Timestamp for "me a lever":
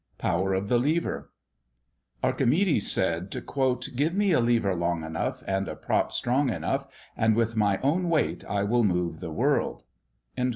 4.15-4.73